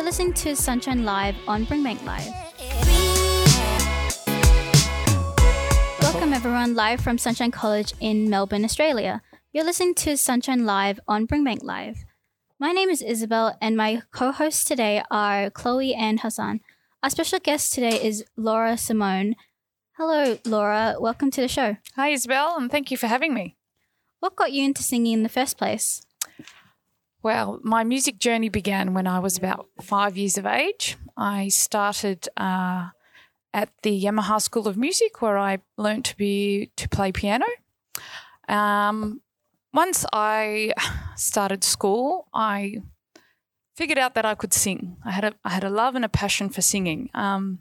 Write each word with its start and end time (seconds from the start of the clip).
You're 0.00 0.06
listening 0.06 0.32
to 0.32 0.56
Sunshine 0.56 1.04
Live 1.04 1.36
on 1.46 1.66
Brimbank 1.66 2.02
Live. 2.06 2.32
Welcome 6.00 6.32
everyone 6.32 6.74
live 6.74 7.02
from 7.02 7.18
Sunshine 7.18 7.50
College 7.50 7.92
in 8.00 8.30
Melbourne, 8.30 8.64
Australia. 8.64 9.20
You're 9.52 9.66
listening 9.66 9.94
to 9.96 10.16
Sunshine 10.16 10.64
Live 10.64 11.00
on 11.06 11.26
Brimbank 11.26 11.62
Live. 11.62 12.06
My 12.58 12.72
name 12.72 12.88
is 12.88 13.02
Isabel 13.02 13.58
and 13.60 13.76
my 13.76 14.00
co-hosts 14.10 14.64
today 14.64 15.02
are 15.10 15.50
Chloe 15.50 15.94
and 15.94 16.20
Hassan. 16.20 16.60
Our 17.02 17.10
special 17.10 17.38
guest 17.38 17.74
today 17.74 18.02
is 18.02 18.24
Laura 18.38 18.78
Simone. 18.78 19.36
Hello, 19.98 20.38
Laura. 20.46 20.96
Welcome 20.98 21.30
to 21.32 21.42
the 21.42 21.46
show. 21.48 21.76
Hi, 21.96 22.08
Isabel, 22.08 22.56
and 22.56 22.70
thank 22.70 22.90
you 22.90 22.96
for 22.96 23.06
having 23.06 23.34
me. 23.34 23.58
What 24.20 24.34
got 24.34 24.52
you 24.52 24.64
into 24.64 24.82
singing 24.82 25.12
in 25.12 25.24
the 25.24 25.28
first 25.28 25.58
place? 25.58 26.00
Well, 27.22 27.60
my 27.62 27.84
music 27.84 28.18
journey 28.18 28.48
began 28.48 28.94
when 28.94 29.06
I 29.06 29.18
was 29.18 29.36
about 29.36 29.68
five 29.82 30.16
years 30.16 30.38
of 30.38 30.46
age. 30.46 30.96
I 31.18 31.48
started 31.48 32.26
uh, 32.38 32.88
at 33.52 33.68
the 33.82 34.04
Yamaha 34.04 34.40
School 34.40 34.66
of 34.66 34.78
Music, 34.78 35.20
where 35.20 35.36
I 35.36 35.58
learned 35.76 36.06
to 36.06 36.16
be 36.16 36.70
to 36.76 36.88
play 36.88 37.12
piano. 37.12 37.44
Um, 38.48 39.20
once 39.74 40.06
I 40.14 40.72
started 41.14 41.62
school, 41.62 42.26
I 42.32 42.78
figured 43.76 43.98
out 43.98 44.14
that 44.14 44.24
I 44.24 44.34
could 44.34 44.54
sing. 44.54 44.96
I 45.04 45.10
had 45.10 45.24
a 45.24 45.34
I 45.44 45.50
had 45.50 45.64
a 45.64 45.70
love 45.70 45.94
and 45.94 46.06
a 46.06 46.08
passion 46.08 46.48
for 46.48 46.62
singing. 46.62 47.10
Um, 47.12 47.58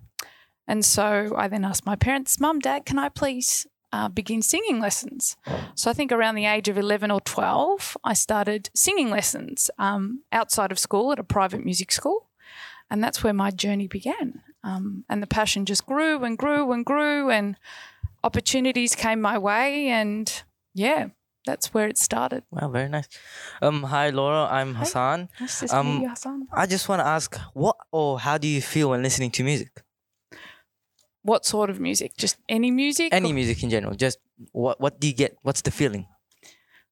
and 0.68 0.86
so 0.86 1.34
I 1.36 1.50
then 1.50 1.66
asked 1.66 1.86
my 1.86 1.98
parents, 1.98 2.40
Mum, 2.40 2.60
Dad, 2.60 2.86
can 2.86 2.98
I 2.98 3.10
please 3.10 3.68
uh, 3.92 4.08
begin 4.10 4.42
singing 4.42 4.80
lessons? 4.80 5.36
So 5.76 5.90
I 5.90 5.94
think 5.94 6.12
around 6.12 6.36
the 6.36 6.46
age 6.46 6.68
of 6.68 6.78
11 6.78 7.12
or 7.12 7.22
12, 7.22 7.98
I 8.04 8.14
started 8.14 8.70
singing 8.76 9.10
lessons 9.10 9.70
um, 9.78 10.24
outside 10.32 10.72
of 10.72 10.80
school 10.80 11.12
at 11.12 11.20
a 11.20 11.24
private 11.24 11.64
music 11.66 11.92
school. 11.92 12.28
And 12.92 13.04
that's 13.04 13.24
where 13.24 13.34
my 13.34 13.52
journey 13.52 13.88
began. 13.88 14.42
Um, 14.64 15.06
and 15.10 15.22
the 15.22 15.28
passion 15.28 15.66
just 15.66 15.86
grew 15.86 16.24
and 16.24 16.38
grew 16.38 16.72
and 16.72 16.84
grew, 16.86 17.30
and 17.30 17.56
opportunities 18.24 18.96
came 18.96 19.22
my 19.22 19.38
way. 19.38 19.88
And 19.88 20.44
yeah, 20.74 21.10
that's 21.46 21.74
where 21.74 21.88
it 21.88 21.98
started. 21.98 22.44
Wow, 22.52 22.70
very 22.70 22.90
nice. 22.90 23.08
Um, 23.62 23.84
hi 23.84 24.10
Laura, 24.10 24.48
I'm 24.52 24.76
Hassan. 24.76 25.30
Nice 25.40 25.60
to 25.62 25.78
Um, 25.78 26.02
you, 26.02 26.10
Hassan. 26.10 26.48
I 26.52 26.66
just 26.66 26.90
want 26.90 27.00
to 27.02 27.06
ask, 27.08 27.38
what 27.54 27.78
or 27.92 28.20
how 28.20 28.38
do 28.38 28.48
you 28.48 28.62
feel 28.62 28.90
when 28.90 29.02
listening 29.04 29.32
to 29.32 29.44
music? 29.44 29.82
What 31.30 31.46
sort 31.46 31.70
of 31.70 31.80
music? 31.80 32.12
Just 32.18 32.38
any 32.58 32.72
music? 32.72 33.14
Any 33.14 33.32
or- 33.32 33.36
music 33.40 33.64
in 33.64 33.70
general. 33.70 33.94
Just 34.06 34.18
what 34.52 34.76
what 34.84 35.00
do 35.00 35.06
you 35.08 35.14
get? 35.14 35.32
What's 35.44 35.62
the 35.62 35.72
feeling? 35.72 36.08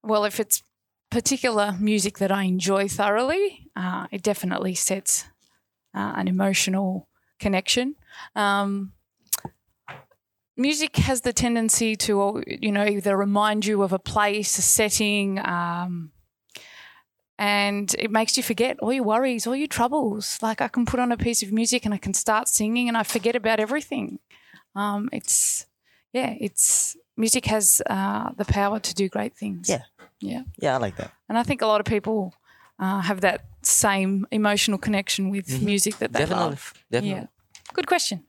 Well, 0.03 0.25
if 0.25 0.39
it's 0.39 0.63
particular 1.09 1.75
music 1.79 2.17
that 2.19 2.31
I 2.31 2.43
enjoy 2.43 2.87
thoroughly, 2.87 3.71
uh, 3.75 4.05
it 4.11 4.21
definitely 4.21 4.75
sets 4.75 5.25
uh, 5.95 6.13
an 6.15 6.27
emotional 6.27 7.07
connection. 7.39 7.95
Um, 8.35 8.93
music 10.55 10.97
has 10.97 11.21
the 11.21 11.33
tendency 11.33 11.95
to, 11.95 12.43
you 12.47 12.71
know, 12.71 12.85
either 12.85 13.17
remind 13.17 13.65
you 13.65 13.81
of 13.83 13.93
a 13.93 13.99
place, 13.99 14.57
a 14.57 14.61
setting, 14.61 15.39
um, 15.39 16.11
and 17.39 17.95
it 17.99 18.11
makes 18.11 18.35
you 18.37 18.43
forget 18.43 18.77
all 18.79 18.91
your 18.91 19.03
worries, 19.03 19.45
all 19.45 19.55
your 19.55 19.67
troubles. 19.67 20.39
Like 20.41 20.61
I 20.61 20.67
can 20.67 20.85
put 20.85 20.99
on 20.99 21.11
a 21.11 21.17
piece 21.17 21.43
of 21.43 21.51
music 21.51 21.85
and 21.85 21.93
I 21.93 21.97
can 21.97 22.13
start 22.13 22.47
singing 22.47 22.87
and 22.87 22.97
I 22.97 23.03
forget 23.03 23.35
about 23.35 23.59
everything. 23.59 24.19
Um, 24.77 25.09
it's, 25.11 25.65
yeah, 26.13 26.35
it's 26.39 26.95
music 27.15 27.45
has 27.45 27.81
uh, 27.89 28.29
the 28.37 28.45
power 28.45 28.79
to 28.79 28.93
do 28.93 29.09
great 29.09 29.35
things. 29.35 29.67
Yeah. 29.69 29.83
Yeah. 30.21 30.43
Yeah, 30.63 30.75
I 30.75 30.77
like 30.77 30.95
that. 30.97 31.11
And 31.29 31.37
I 31.37 31.43
think 31.43 31.61
a 31.61 31.65
lot 31.67 31.79
of 31.79 31.85
people 31.85 32.33
uh, 32.79 33.01
have 33.01 33.21
that 33.21 33.41
same 33.63 34.25
emotional 34.31 34.77
connection 34.77 35.29
with 35.31 35.47
Mhm. 35.47 35.61
music 35.63 35.97
that 35.97 36.13
they 36.13 36.19
Definitely. 36.19 36.45
love. 36.45 36.73
Definitely. 36.91 37.21
Yeah. 37.21 37.73
Good 37.73 37.87
question. 37.87 38.23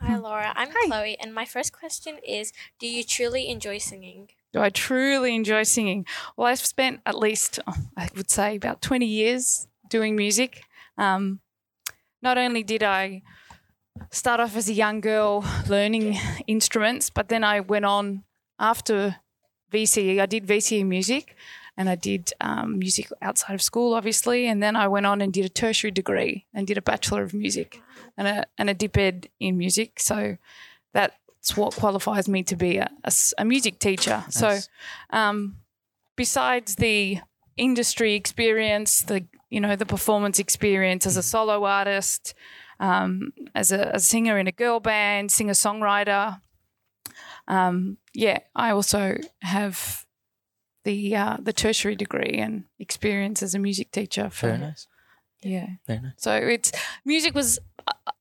Hi, 0.00 0.16
Laura. 0.18 0.52
I'm 0.54 0.68
Chloe, 0.70 1.16
and 1.18 1.32
my 1.34 1.46
first 1.46 1.72
question 1.72 2.18
is 2.22 2.52
Do 2.78 2.86
you 2.86 3.02
truly 3.02 3.48
enjoy 3.48 3.78
singing? 3.78 4.28
Do 4.52 4.60
I 4.60 4.68
truly 4.68 5.34
enjoy 5.34 5.62
singing? 5.64 6.04
Well, 6.36 6.46
I've 6.48 6.60
spent 6.66 7.00
at 7.06 7.16
least, 7.18 7.58
oh, 7.66 7.76
I 7.96 8.08
would 8.14 8.30
say, 8.30 8.56
about 8.56 8.82
20 8.82 9.06
years 9.06 9.66
doing 9.88 10.14
music. 10.14 10.62
Um, 10.98 11.40
not 12.20 12.36
only 12.36 12.62
did 12.62 12.82
I 12.82 13.22
start 14.10 14.40
off 14.40 14.56
as 14.56 14.68
a 14.68 14.72
young 14.72 15.00
girl 15.00 15.44
learning 15.68 16.18
instruments, 16.46 17.10
but 17.10 17.28
then 17.28 17.44
I 17.44 17.60
went 17.60 17.84
on 17.84 18.24
after 18.58 19.16
VCE. 19.72 20.20
I 20.20 20.26
did 20.26 20.46
VCE 20.46 20.86
music 20.86 21.36
and 21.76 21.88
I 21.88 21.94
did 21.94 22.32
um, 22.40 22.78
music 22.78 23.10
outside 23.20 23.54
of 23.54 23.62
school, 23.62 23.94
obviously. 23.94 24.46
And 24.46 24.62
then 24.62 24.76
I 24.76 24.88
went 24.88 25.06
on 25.06 25.20
and 25.20 25.32
did 25.32 25.44
a 25.44 25.48
tertiary 25.48 25.90
degree 25.90 26.46
and 26.54 26.66
did 26.66 26.78
a 26.78 26.82
Bachelor 26.82 27.22
of 27.22 27.34
Music 27.34 27.80
and 28.16 28.26
a, 28.26 28.46
and 28.56 28.70
a 28.70 28.74
dip 28.74 28.96
ed 28.96 29.28
in 29.38 29.58
music. 29.58 30.00
So 30.00 30.38
that's 30.94 31.56
what 31.56 31.74
qualifies 31.74 32.28
me 32.28 32.42
to 32.44 32.56
be 32.56 32.78
a 32.78 33.44
music 33.44 33.78
teacher. 33.78 34.24
So 34.30 34.58
um, 35.10 35.56
besides 36.16 36.76
the 36.76 37.18
industry 37.56 38.14
experience, 38.14 39.02
the 39.02 39.26
you 39.50 39.60
know 39.60 39.76
the 39.76 39.86
performance 39.86 40.38
experience 40.38 41.06
as 41.06 41.16
a 41.16 41.22
solo 41.22 41.64
artist, 41.64 42.34
um, 42.80 43.32
as 43.54 43.72
a, 43.72 43.90
a 43.94 44.00
singer 44.00 44.38
in 44.38 44.46
a 44.46 44.52
girl 44.52 44.80
band, 44.80 45.30
singer 45.32 45.52
songwriter. 45.54 46.40
Um, 47.48 47.98
yeah, 48.12 48.38
I 48.54 48.70
also 48.70 49.16
have 49.42 50.04
the 50.84 51.16
uh, 51.16 51.36
the 51.40 51.52
tertiary 51.52 51.96
degree 51.96 52.38
and 52.38 52.64
experience 52.78 53.42
as 53.42 53.54
a 53.54 53.58
music 53.58 53.90
teacher. 53.92 54.30
For, 54.30 54.48
Very 54.48 54.58
nice. 54.58 54.86
Yeah. 55.42 55.66
Very 55.86 56.00
nice. 56.00 56.12
So 56.16 56.32
it's 56.34 56.72
music 57.04 57.34
was, 57.34 57.58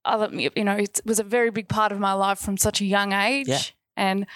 uh, 0.06 0.28
you 0.32 0.64
know, 0.64 0.76
it 0.76 1.00
was 1.06 1.20
a 1.20 1.24
very 1.24 1.50
big 1.50 1.68
part 1.68 1.92
of 1.92 2.00
my 2.00 2.14
life 2.14 2.40
from 2.40 2.58
such 2.58 2.82
a 2.82 2.86
young 2.86 3.14
age, 3.14 3.48
Yeah. 3.48 3.60
and 3.98 4.28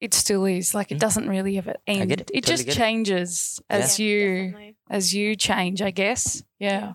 it 0.00 0.14
still 0.14 0.44
is. 0.44 0.74
Like 0.74 0.90
it 0.90 0.96
Mm. 0.96 1.00
doesn't 1.00 1.28
really 1.28 1.58
ever 1.58 1.74
end. 1.86 2.08
get 2.08 2.20
it. 2.20 2.26
Totally 2.28 2.40
just 2.40 2.64
get 2.66 2.74
it. 2.74 2.78
changes 2.78 3.60
as 3.70 3.98
Yeah, 3.98 4.06
you 4.06 4.42
definitely. 4.46 4.76
as 4.88 5.14
you 5.14 5.36
change, 5.36 5.82
I 5.82 5.90
guess. 5.92 6.42
Yeah. 6.58 6.94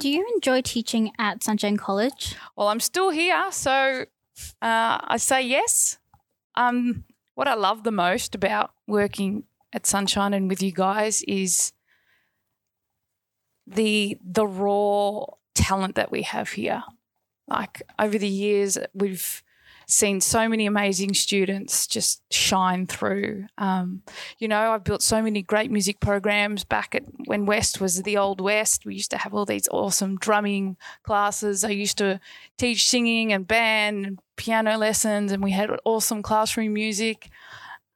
Do 0.00 0.08
you 0.08 0.24
enjoy 0.34 0.60
teaching 0.60 1.10
at 1.18 1.42
Sunshine 1.42 1.76
College? 1.76 2.36
Well, 2.56 2.68
I'm 2.68 2.78
still 2.78 3.10
here, 3.10 3.50
so 3.50 4.04
uh, 4.62 4.98
I 5.02 5.16
say 5.16 5.42
yes. 5.42 5.98
Um, 6.54 7.04
what 7.34 7.48
I 7.48 7.54
love 7.54 7.82
the 7.82 7.90
most 7.90 8.34
about 8.34 8.70
working 8.86 9.44
at 9.72 9.86
Sunshine 9.86 10.34
and 10.34 10.48
with 10.48 10.62
you 10.62 10.70
guys 10.72 11.22
is 11.22 11.72
the 13.66 14.18
the 14.24 14.46
raw 14.46 15.24
talent 15.54 15.96
that 15.96 16.12
we 16.12 16.22
have 16.22 16.50
here. 16.50 16.84
Like 17.48 17.82
over 17.98 18.18
the 18.18 18.28
years, 18.28 18.78
we've 18.94 19.42
seen 19.88 20.20
so 20.20 20.48
many 20.48 20.66
amazing 20.66 21.14
students 21.14 21.86
just 21.86 22.22
shine 22.30 22.86
through. 22.86 23.46
Um, 23.56 24.02
you 24.38 24.46
know, 24.46 24.72
I've 24.72 24.84
built 24.84 25.02
so 25.02 25.22
many 25.22 25.42
great 25.42 25.70
music 25.70 25.98
programs 25.98 26.62
back 26.62 26.94
at 26.94 27.04
when 27.24 27.46
West 27.46 27.80
was 27.80 28.02
the 28.02 28.18
old 28.18 28.40
West. 28.40 28.84
We 28.84 28.94
used 28.94 29.10
to 29.12 29.18
have 29.18 29.32
all 29.32 29.46
these 29.46 29.66
awesome 29.70 30.16
drumming 30.18 30.76
classes. 31.02 31.64
I 31.64 31.70
used 31.70 31.96
to 31.98 32.20
teach 32.58 32.88
singing 32.88 33.32
and 33.32 33.48
band 33.48 34.04
and 34.04 34.18
piano 34.36 34.76
lessons, 34.76 35.32
and 35.32 35.42
we 35.42 35.52
had 35.52 35.70
awesome 35.84 36.22
classroom 36.22 36.74
music. 36.74 37.30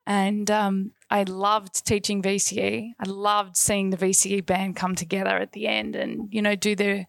And 0.06 0.50
um, 0.50 0.92
I 1.10 1.24
loved 1.24 1.86
teaching 1.86 2.22
VCE. 2.22 2.92
I 2.98 3.08
loved 3.08 3.56
seeing 3.56 3.90
the 3.90 3.98
VCE 3.98 4.44
band 4.44 4.76
come 4.76 4.94
together 4.94 5.36
at 5.36 5.52
the 5.52 5.68
end 5.68 5.94
and 5.94 6.32
you 6.32 6.42
know 6.42 6.56
do 6.56 6.74
their 6.74 7.06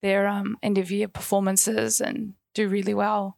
their 0.00 0.26
um, 0.26 0.56
end 0.62 0.78
of 0.78 0.90
year 0.90 1.06
performances 1.06 2.00
and 2.00 2.32
do 2.54 2.66
really 2.66 2.94
well. 2.94 3.36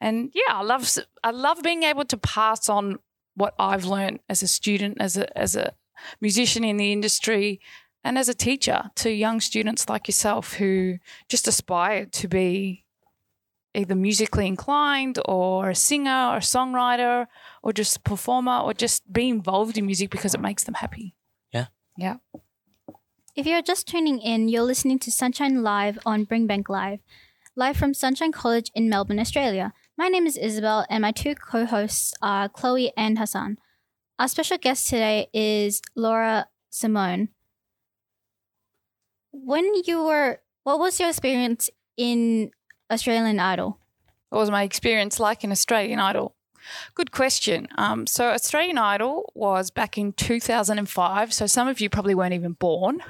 And 0.00 0.30
yeah, 0.34 0.54
I 0.54 0.62
love 0.62 0.82
s- 0.82 1.06
I 1.22 1.30
love 1.30 1.62
being 1.62 1.82
able 1.82 2.04
to 2.06 2.16
pass 2.16 2.68
on 2.68 2.98
what 3.34 3.54
I've 3.58 3.84
learned 3.84 4.20
as 4.28 4.42
a 4.42 4.46
student, 4.46 4.96
as 5.00 5.16
a 5.16 5.36
as 5.38 5.56
a 5.56 5.74
musician 6.20 6.64
in 6.64 6.76
the 6.78 6.92
industry, 6.92 7.60
and 8.02 8.16
as 8.18 8.28
a 8.28 8.34
teacher 8.34 8.90
to 8.96 9.10
young 9.10 9.40
students 9.40 9.88
like 9.88 10.08
yourself 10.08 10.54
who 10.54 10.96
just 11.28 11.46
aspire 11.46 12.06
to 12.06 12.28
be 12.28 12.84
either 13.74 13.94
musically 13.94 14.46
inclined 14.46 15.18
or 15.26 15.70
a 15.70 15.74
singer 15.74 16.28
or 16.30 16.36
a 16.38 16.40
songwriter 16.40 17.26
or 17.62 17.72
just 17.72 17.96
a 17.98 18.00
performer 18.00 18.58
or 18.58 18.72
just 18.74 19.12
be 19.12 19.28
involved 19.28 19.78
in 19.78 19.86
music 19.86 20.10
because 20.10 20.34
it 20.34 20.40
makes 20.40 20.64
them 20.64 20.74
happy. 20.74 21.14
Yeah. 21.52 21.66
Yeah. 21.96 22.16
If 23.36 23.46
you're 23.46 23.62
just 23.62 23.86
tuning 23.86 24.18
in, 24.20 24.48
you're 24.48 24.64
listening 24.64 24.98
to 25.00 25.10
Sunshine 25.12 25.62
Live 25.62 25.98
on 26.04 26.26
Brimbank 26.26 26.68
Live, 26.68 26.98
live 27.54 27.76
from 27.76 27.94
Sunshine 27.94 28.32
College 28.32 28.70
in 28.74 28.88
Melbourne, 28.88 29.20
Australia. 29.20 29.72
My 29.96 30.08
name 30.08 30.26
is 30.26 30.36
Isabel, 30.36 30.86
and 30.88 31.02
my 31.02 31.12
two 31.12 31.34
co 31.34 31.66
hosts 31.66 32.14
are 32.22 32.48
Chloe 32.48 32.92
and 32.96 33.18
Hassan. 33.18 33.58
Our 34.18 34.28
special 34.28 34.58
guest 34.58 34.88
today 34.88 35.28
is 35.32 35.82
Laura 35.94 36.46
Simone. 36.70 37.28
When 39.32 39.70
you 39.84 40.04
were, 40.04 40.40
what 40.64 40.78
was 40.78 40.98
your 40.98 41.08
experience 41.08 41.70
in 41.96 42.50
Australian 42.90 43.38
Idol? 43.40 43.78
What 44.30 44.38
was 44.38 44.50
my 44.50 44.62
experience 44.62 45.20
like 45.20 45.44
in 45.44 45.52
Australian 45.52 45.98
Idol? 45.98 46.34
Good 46.94 47.10
question. 47.12 47.68
Um, 47.76 48.06
so 48.06 48.30
Australian 48.30 48.78
Idol 48.78 49.32
was 49.34 49.70
back 49.70 49.96
in 49.96 50.12
2005. 50.12 51.32
So 51.32 51.46
some 51.46 51.68
of 51.68 51.80
you 51.80 51.88
probably 51.88 52.14
weren't 52.14 52.34
even 52.34 52.52
born. 52.52 53.02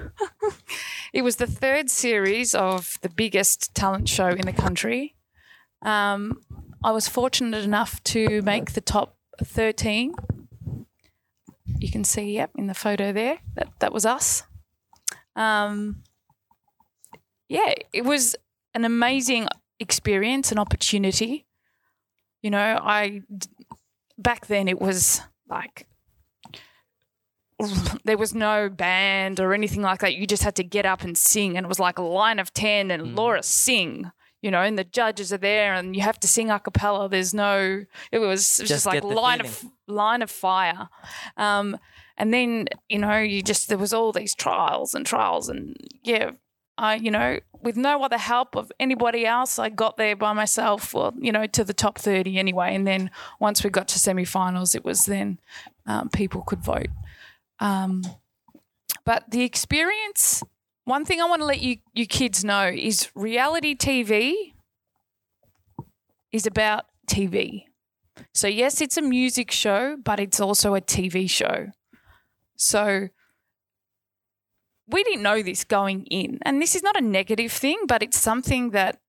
it 1.13 1.23
was 1.23 1.37
the 1.37 1.47
third 1.47 1.91
series 1.91 2.55
of 2.55 2.99
the 3.03 3.09
biggest 3.09 3.75
talent 3.75 4.09
show 4.09 4.29
in 4.29 4.47
the 4.47 4.53
country. 4.53 5.15
Um, 5.83 6.43
I 6.83 6.93
was 6.93 7.09
fortunate 7.09 7.65
enough 7.65 8.03
to 8.05 8.43
make 8.43 8.73
the 8.73 8.81
top 8.81 9.17
13. 9.43 10.15
You 11.79 11.91
can 11.91 12.05
see, 12.05 12.35
yep, 12.35 12.51
in 12.57 12.67
the 12.67 12.75
photo 12.75 13.13
there, 13.13 13.39
that, 13.55 13.69
that 13.81 13.93
was 13.93 14.07
us. 14.07 14.45
Um, 15.37 16.03
yeah, 17.49 17.75
it 17.93 18.05
was 18.05 18.37
an 18.75 18.85
amazing 18.85 19.49
experience 19.79 20.51
and 20.51 20.59
opportunity. 20.59 21.47
You 22.43 22.51
know, 22.51 22.79
I 22.83 23.23
back 24.17 24.47
then 24.47 24.69
it 24.69 24.81
was 24.81 25.23
like 25.49 25.87
there 28.05 28.17
was 28.17 28.35
no 28.35 28.69
band 28.69 29.41
or 29.41 29.53
anything 29.53 29.83
like 29.83 30.01
that. 30.01 30.15
You 30.15 30.27
just 30.27 30.43
had 30.43 30.57
to 30.57 30.65
get 30.65 30.87
up 30.87 31.03
and 31.03 31.17
sing, 31.17 31.57
and 31.57 31.65
it 31.65 31.69
was 31.69 31.81
like 31.81 31.99
a 31.99 32.03
line 32.03 32.39
of 32.39 32.53
ten, 32.55 32.91
and 32.91 33.17
Laura 33.17 33.43
sing. 33.43 34.11
You 34.43 34.51
know, 34.51 34.63
and 34.63 34.79
the 34.79 34.85
judges 34.85 35.33
are 35.33 35.39
there, 35.39 35.75
and 35.75 35.95
you 35.95 36.03
have 36.03 36.19
to 36.21 36.29
sing 36.29 36.51
a 36.51 36.59
cappella. 36.59 37.09
There's 37.09 37.35
no. 37.35 37.85
It 38.11 38.19
was 38.19 38.57
just, 38.57 38.69
Just 38.69 38.87
like 38.87 39.05
line 39.05 39.41
of 39.41 39.65
line 39.87 40.23
of 40.23 40.31
fire. 40.31 40.89
Um, 41.37 41.79
and 42.17 42.33
then 42.33 42.69
you 42.89 42.99
know, 42.99 43.19
you 43.19 43.43
just 43.43 43.69
there 43.69 43.79
was 43.79 43.93
all 43.93 44.13
these 44.13 44.35
trials 44.35 44.95
and 44.95 45.05
trials, 45.05 45.49
and 45.49 45.77
yeah, 46.03 46.31
I 46.79 46.95
you 46.95 47.11
know, 47.11 47.41
with 47.61 47.77
no 47.77 48.03
other 48.03 48.19
help 48.19 48.57
of 48.57 48.73
anybody 48.81 49.27
else, 49.27 49.59
I 49.59 49.69
got 49.69 49.97
there 49.97 50.17
by 50.17 50.33
myself. 50.33 50.95
Well, 50.95 51.13
you 51.19 51.33
know, 51.33 51.47
to 51.47 51.65
the 51.65 51.75
top 51.75 51.99
thirty 51.99 52.39
anyway. 52.39 52.75
And 52.75 52.87
then 52.87 53.11
once 53.39 53.63
we 53.63 53.71
got 53.71 53.89
to 53.89 53.99
semi-finals, 53.99 54.75
it 54.75 54.85
was 54.85 55.05
then 55.05 55.39
um, 55.87 56.09
people 56.09 56.43
could 56.43 56.61
vote. 56.61 56.89
Um, 57.59 58.03
but 59.05 59.31
the 59.31 59.43
experience, 59.43 60.43
one 60.85 61.05
thing 61.05 61.21
I 61.21 61.25
want 61.25 61.41
to 61.43 61.47
let 61.47 61.61
you, 61.61 61.79
you 61.93 62.07
kids 62.07 62.45
know 62.45 62.67
is 62.67 63.11
reality 63.15 63.75
TV 63.75 64.35
is 66.33 66.47
about 66.47 66.87
TV. 67.09 67.65
So, 68.35 68.47
yes, 68.47 68.81
it's 68.81 68.97
a 68.97 69.03
music 69.03 69.51
show, 69.51 69.97
but 70.03 70.21
it's 70.21 70.41
also 70.41 70.75
a 70.75 70.81
TV 70.81 71.29
show. 71.29 71.69
So, 72.57 73.09
we 74.87 75.05
didn't 75.05 75.23
know 75.23 75.43
this 75.43 75.65
going 75.65 76.05
in. 76.07 76.39
And 76.43 76.61
this 76.61 76.75
is 76.75 76.83
not 76.83 76.97
a 76.97 77.01
negative 77.01 77.53
thing, 77.53 77.79
but 77.87 78.03
it's 78.03 78.19
something 78.19 78.71
that 78.71 79.01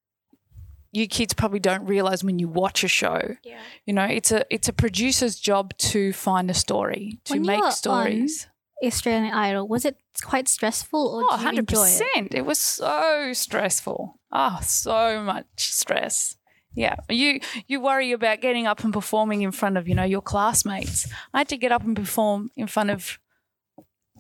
you 0.91 1.07
kids 1.07 1.33
probably 1.33 1.59
don't 1.59 1.85
realize 1.85 2.23
when 2.23 2.37
you 2.39 2.47
watch 2.47 2.83
a 2.83 2.87
show. 2.87 3.35
Yeah. 3.43 3.59
You 3.85 3.93
know, 3.93 4.05
it's 4.05 4.31
a 4.31 4.45
it's 4.53 4.67
a 4.67 4.73
producer's 4.73 5.39
job 5.39 5.75
to 5.77 6.13
find 6.13 6.49
a 6.49 6.53
story, 6.53 7.19
to 7.25 7.33
When 7.33 7.43
make 7.43 7.71
stories. 7.71 8.47
Australian 8.83 9.33
Idol, 9.33 9.67
was 9.67 9.85
it 9.85 9.97
quite 10.23 10.47
stressful 10.47 10.99
or 11.07 11.23
Oh, 11.29 11.37
did 11.37 11.53
you 11.53 11.59
enjoy 11.59 11.87
it? 11.87 12.01
100%. 12.31 12.33
It 12.33 12.45
was 12.45 12.59
so 12.59 13.31
stressful. 13.33 14.19
Oh, 14.31 14.59
so 14.61 15.21
much 15.23 15.45
stress. 15.57 16.35
Yeah. 16.73 16.95
You 17.09 17.41
you 17.67 17.81
worry 17.81 18.11
about 18.13 18.39
getting 18.41 18.65
up 18.65 18.83
and 18.83 18.93
performing 18.93 19.41
in 19.41 19.51
front 19.51 19.77
of, 19.77 19.87
you 19.89 19.95
know, 19.95 20.05
your 20.05 20.21
classmates. 20.21 21.07
I 21.33 21.39
had 21.39 21.49
to 21.49 21.57
get 21.57 21.71
up 21.71 21.83
and 21.83 21.95
perform 21.95 22.49
in 22.55 22.67
front 22.67 22.89
of 22.91 23.19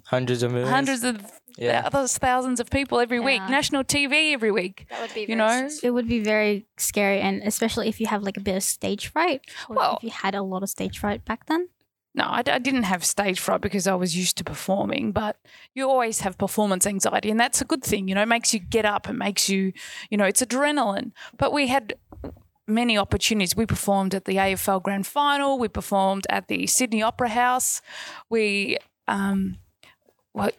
Hundreds 0.05 0.43
of 0.43 0.51
millions. 0.51 0.69
hundreds 0.71 1.03
of 1.03 1.31
Yeah. 1.57 1.87
those 1.89 2.17
thousands 2.17 2.59
of 2.59 2.69
people 2.69 2.99
every 2.99 3.19
week, 3.19 3.41
national 3.49 3.83
TV 3.83 4.33
every 4.33 4.51
week. 4.51 4.85
That 4.89 5.01
would 5.01 5.13
be 5.13 5.25
You 5.29 5.35
know? 5.37 5.47
stressful. 5.47 5.87
It 5.87 5.91
would 5.91 6.07
be 6.07 6.19
very 6.19 6.65
scary, 6.77 7.21
and 7.21 7.41
especially 7.43 7.87
if 7.87 7.99
you 8.01 8.07
have 8.07 8.21
like 8.23 8.35
a 8.37 8.41
bit 8.41 8.55
of 8.57 8.63
stage 8.63 9.07
fright, 9.07 9.41
or 9.69 9.75
Well- 9.77 9.97
if 9.97 10.03
you 10.03 10.09
had 10.09 10.35
a 10.35 10.41
lot 10.43 10.63
of 10.63 10.69
stage 10.69 10.99
fright 10.99 11.23
back 11.23 11.45
then. 11.45 11.69
No, 12.13 12.25
I, 12.27 12.41
didn't 12.41 12.83
have 12.83 13.05
stage 13.05 13.39
fright 13.39 13.61
because 13.61 13.87
I 13.87 13.95
was 13.95 14.17
used 14.17 14.37
to 14.37 14.43
performing, 14.43 15.13
but 15.13 15.37
you 15.73 15.89
always 15.89 16.19
have 16.21 16.37
performance 16.37 16.85
anxiety, 16.85 17.29
and 17.31 17.39
that's 17.39 17.61
a 17.61 17.65
good 17.65 17.83
thing. 17.83 18.09
You 18.09 18.15
know, 18.15 18.21
it 18.21 18.27
makes 18.27 18.53
you 18.53 18.59
get 18.59 18.83
up, 18.83 19.07
it 19.07 19.13
makes 19.13 19.47
you, 19.47 19.71
you 20.09 20.17
know, 20.17 20.25
it's 20.25 20.41
adrenaline. 20.41 21.13
But 21.37 21.53
we 21.53 21.67
had 21.67 21.93
many 22.67 22.97
opportunities. 22.97 23.55
We 23.55 23.65
performed 23.65 24.13
at 24.13 24.25
the 24.25 24.35
AFL 24.35 24.83
Grand 24.83 25.07
Final, 25.07 25.57
we 25.57 25.69
performed 25.69 26.27
at 26.29 26.49
the 26.49 26.67
Sydney 26.67 27.01
Opera 27.01 27.29
House, 27.29 27.81
we, 28.29 28.77
um, 29.07 29.57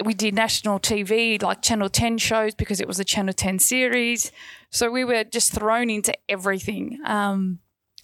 we 0.05 0.15
did 0.15 0.35
national 0.35 0.81
TV, 0.81 1.43
like 1.43 1.63
Channel 1.63 1.89
10 1.89 2.19
shows 2.19 2.55
because 2.55 2.81
it 2.81 2.87
was 2.87 3.01
a 3.01 3.05
Channel 3.05 3.33
10 3.33 3.59
series. 3.59 4.31
So 4.71 4.91
we 4.91 5.05
were 5.05 5.25
just 5.25 5.53
thrown 5.53 5.89
into 5.89 6.15
everything. 6.29 6.99
Um, 7.07 7.61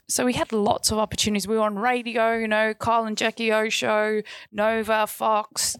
so 0.08 0.24
we 0.24 0.32
had 0.32 0.52
lots 0.52 0.90
of 0.90 0.98
opportunities. 0.98 1.46
We 1.46 1.56
were 1.56 1.62
on 1.62 1.78
radio, 1.78 2.34
you 2.34 2.48
know, 2.48 2.72
Kyle 2.72 3.04
and 3.04 3.16
Jackie 3.16 3.52
O 3.52 3.68
show, 3.68 4.22
Nova, 4.50 5.06
Fox. 5.06 5.76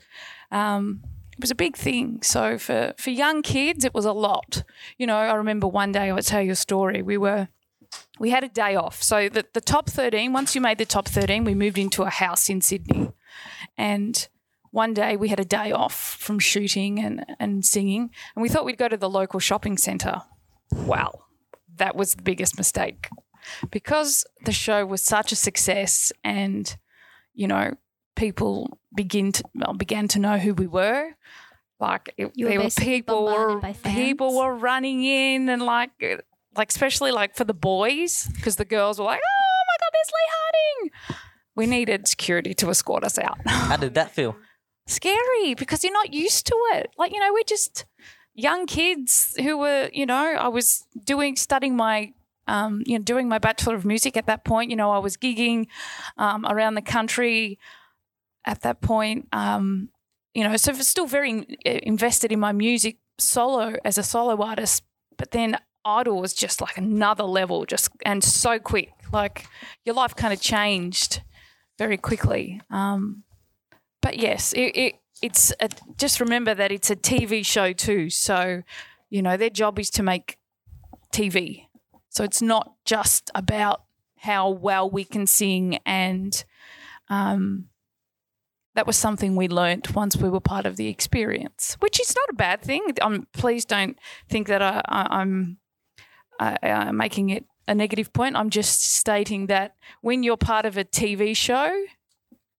Um, 0.51 1.03
it 1.33 1.41
was 1.41 1.51
a 1.51 1.55
big 1.55 1.77
thing. 1.77 2.21
So 2.23 2.59
for, 2.59 2.93
for 2.99 3.11
young 3.11 3.41
kids, 3.41 3.87
it 3.87 3.95
was 3.95 4.05
a 4.05 4.13
lot. 4.13 4.65
You 4.99 5.07
know, 5.07 5.17
I 5.17 5.35
remember 5.35 5.67
one 5.67 5.93
day, 5.93 6.11
I'll 6.11 6.19
tell 6.19 6.43
you 6.43 6.53
a 6.53 6.57
story. 6.57 7.01
We 7.01 7.17
were, 7.17 7.49
we 8.19 8.29
had 8.29 8.45
a 8.45 8.49
day 8.49 8.77
off. 8.77 9.03
So 9.03 9.31
the, 9.31 9.47
the 9.55 9.63
top 9.63 9.89
13, 9.89 10.33
once 10.35 10.55
you 10.55 10.61
made 10.61 10.77
the 10.77 10.85
top 10.85 11.09
13, 11.09 11.45
we 11.45 11.55
moved 11.55 11.79
into 11.79 12.03
a 12.03 12.11
house 12.11 12.51
in 12.51 12.61
Sydney. 12.61 13.13
And 13.79 14.29
one 14.73 14.93
day 14.93 15.17
we 15.17 15.29
had 15.29 15.41
a 15.41 15.45
day 15.45 15.73
off 15.73 15.95
from 15.95 16.39
shooting 16.39 16.99
and, 16.99 17.25
and 17.41 17.65
singing. 17.65 18.11
And 18.37 18.43
we 18.43 18.51
thought 18.51 18.67
we'd 18.67 18.77
go 18.77 18.89
to 18.89 18.97
the 18.99 19.09
local 19.09 19.41
shopping 19.41 19.79
centre. 19.79 20.21
Wow, 20.71 21.23
that 21.77 21.97
was 21.97 22.15
the 22.15 22.23
biggest 22.23 22.59
mistake 22.59 23.09
because 23.71 24.25
the 24.45 24.53
show 24.53 24.85
was 24.87 25.03
such 25.03 25.33
a 25.33 25.37
success 25.37 26.12
and 26.25 26.77
you 27.35 27.47
know 27.47 27.75
people 28.17 28.79
begin 28.95 29.33
to 29.33 29.45
well, 29.55 29.73
began 29.75 30.09
to 30.09 30.19
know 30.19 30.39
who 30.39 30.55
we 30.55 30.67
were 30.67 31.12
like 31.81 32.12
it, 32.17 32.33
You 32.35 32.47
were 32.47 32.50
there 32.50 32.61
were 32.62 32.71
people 32.71 33.25
were 33.25 33.31
bombarded 33.33 33.62
by 33.62 33.73
fans. 33.73 33.95
people 33.97 34.37
were 34.37 34.55
running 34.56 35.05
in 35.05 35.49
and 35.49 35.62
like 35.62 35.91
uh, 36.03 36.17
like 36.56 36.71
especially 36.71 37.12
like 37.12 37.37
for 37.37 37.45
the 37.45 37.55
boys 37.55 38.29
because 38.35 38.56
the 38.56 38.65
girls 38.65 38.99
were 38.99 39.05
like 39.05 39.21
oh 39.21 39.62
my 39.69 39.77
god 39.85 39.91
there's 39.93 40.11
Lee 40.17 40.31
Harding 40.37 40.91
we 41.55 41.67
needed 41.67 42.09
security 42.09 42.55
to 42.55 42.71
escort 42.71 43.05
us 43.05 43.19
out 43.19 43.39
How 43.47 43.77
did 43.77 43.94
that 43.94 44.11
feel? 44.12 44.37
scary 44.87 45.55
because 45.55 45.85
you're 45.85 45.93
not 45.93 46.15
used 46.15 46.47
to 46.47 46.55
it. 46.73 46.91
Like, 46.97 47.12
you 47.12 47.21
know, 47.21 47.31
we're 47.33 47.43
just 47.43 47.85
young 48.35 48.65
kids 48.67 49.35
who 49.39 49.59
were, 49.59 49.91
you 49.93 50.06
know, 50.06 50.35
I 50.39 50.49
was 50.49 50.87
doing, 51.05 51.37
studying 51.37 51.77
my, 51.77 52.15
um, 52.49 52.83
you 52.87 52.99
know, 52.99 53.05
doing 53.05 53.29
my 53.29 53.39
Bachelor 53.39 53.75
of 53.75 53.85
Music 53.85 54.17
at 54.17 54.27
that 54.27 54.45
point. 54.45 54.71
You 54.71 54.77
know, 54.77 54.91
I 54.91 54.99
was 54.99 55.17
gigging 55.17 55.67
um, 56.17 56.45
around 56.47 56.75
the 56.75 56.83
country 56.83 57.59
at 58.45 58.62
that 58.62 58.81
point. 58.81 59.29
Um, 59.33 59.91
you 60.35 60.45
know, 60.45 60.56
so 60.56 60.73
still 60.75 61.06
very 61.06 61.41
uh, 61.67 61.71
invested 61.83 62.33
in 62.33 62.41
my 62.41 62.53
music 62.53 62.99
solo 63.19 63.77
as 63.85 63.99
a 63.99 64.03
solo 64.03 64.43
artist. 64.43 64.82
But 65.17 65.32
then 65.32 65.58
Idol 65.84 66.20
was 66.20 66.34
just 66.34 66.61
like 66.61 66.77
another 66.77 67.25
level, 67.25 67.65
just 67.65 67.91
and 68.05 68.22
so 68.22 68.58
quick. 68.58 68.91
Like 69.13 69.46
your 69.84 69.94
life 69.94 70.15
kind 70.15 70.32
of 70.32 70.41
changed 70.41 71.22
very 71.79 71.96
quickly. 71.96 72.61
Um, 72.70 73.25
but 74.03 74.19
yes, 74.19 74.53
it, 74.53 74.77
it 74.77 74.94
it's 75.22 75.53
a, 75.61 75.69
just 75.96 76.20
remember 76.20 76.55
that 76.55 76.70
it's 76.70 76.91
a 76.91 76.96
TV 76.96 77.44
show 77.44 77.72
too. 77.72 78.11
So, 78.11 78.63
you 79.11 79.22
know, 79.22 79.37
their 79.37 79.51
job 79.51 79.79
is 79.79 79.91
to 79.91 80.03
make 80.03 80.39
TV. 81.13 81.68
So 82.08 82.24
it's 82.24 82.43
not 82.43 82.74
just 82.84 83.31
about 83.34 83.84
how 84.17 84.50
well 84.50 84.91
we 84.91 85.05
can 85.05 85.27
sing, 85.27 85.79
and 85.86 86.44
um, 87.08 87.67
that 88.74 88.86
was 88.86 88.96
something 88.96 89.36
we 89.36 89.48
learnt 89.48 89.94
once 89.94 90.17
we 90.17 90.29
were 90.29 90.41
part 90.41 90.67
of 90.67 90.77
the 90.77 90.88
experience, 90.88 91.77
which 91.81 92.00
is 92.00 92.15
not 92.15 92.29
a 92.31 92.34
bad 92.34 92.62
thing. 92.62 92.86
Um, 93.00 93.27
please 93.32 93.65
don't 93.65 93.98
think 94.29 94.48
that 94.48 94.62
I, 94.62 95.27
uh, 96.41 96.93
making 96.93 97.31
it 97.31 97.44
a 97.67 97.74
negative 97.74 98.12
point. 98.12 98.36
I'm 98.36 98.50
just 98.50 98.94
stating 98.94 99.46
that 99.46 99.74
when 100.00 100.22
you're 100.22 100.36
part 100.36 100.65
of 100.65 100.77
a 100.77 100.84
TV 100.84 101.36
show, 101.36 101.84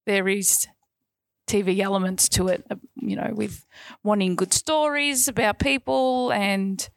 there 0.06 0.28
is 0.28 0.68
TV 1.48 1.80
elements 1.80 2.30
to 2.30 2.48
it, 2.48 2.64
you 2.96 3.16
know, 3.16 3.32
with 3.34 3.66
wanting 4.04 4.36
good 4.36 4.54
stories 4.54 5.28
about 5.28 5.58
people 5.60 6.32
and 6.32 6.90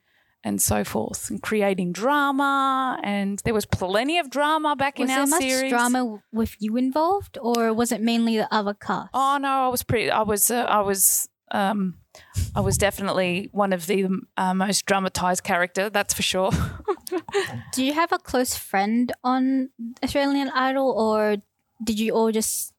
and 0.44 0.61
so 0.61 0.84
forth, 0.84 1.30
and 1.30 1.42
creating 1.42 1.92
drama. 1.92 2.99
And 3.04 3.40
there 3.44 3.54
was 3.54 3.66
plenty 3.66 4.18
of 4.18 4.30
drama 4.30 4.76
back 4.76 4.99
Was 4.99 5.02
in 5.02 5.14
there 5.14 5.20
our 5.20 5.26
much 5.26 5.42
series. 5.42 5.70
drama 5.70 6.20
with 6.32 6.56
you 6.58 6.76
involved, 6.76 7.38
or 7.40 7.72
was 7.72 7.92
it 7.92 8.00
mainly 8.00 8.37
the 8.37 8.52
other 8.52 8.75
cast? 8.75 9.11
Oh 9.14 9.38
no, 9.40 9.49
I 9.49 9.68
was 9.68 9.82
pretty. 9.82 10.11
I 10.11 10.22
was. 10.22 10.50
Uh, 10.50 10.62
I 10.68 10.80
was. 10.80 11.28
Um, 11.50 11.99
I 12.54 12.61
was 12.61 12.78
definitely 12.78 13.49
one 13.52 13.72
of 13.75 13.87
the 13.87 14.06
uh, 14.37 14.54
most 14.54 14.87
dramatized 14.87 15.44
character. 15.44 15.90
That's 15.90 16.14
for 16.14 16.22
sure. 16.22 16.50
Do 17.75 17.84
you 17.84 17.92
have 17.92 18.12
a 18.12 18.18
close 18.18 18.56
friend 18.56 19.12
on 19.22 19.68
Australian 20.02 20.49
Idol, 20.50 20.90
or 20.90 21.37
did 21.84 21.99
you 21.99 22.12
all 22.14 22.30
just 22.32 22.72